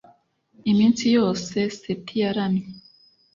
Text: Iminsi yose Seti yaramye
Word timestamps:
Iminsi 0.71 1.03
yose 1.17 1.57
Seti 1.79 2.15
yaramye 2.23 2.63